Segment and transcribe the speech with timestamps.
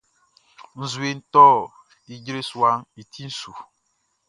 [0.81, 1.45] Nzueʼn tɔ
[2.13, 3.51] ijre suaʼn i ti su.